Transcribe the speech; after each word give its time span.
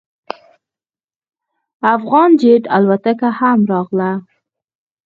افغان 1.95 2.29
جیټ 2.41 2.63
الوتکه 2.75 3.29
هم 3.39 3.59
راغله. 3.71 4.11